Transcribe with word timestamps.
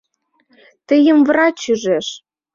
—Тыйым 0.87 1.19
врач 1.27 1.59
ӱжеш. 1.71 2.07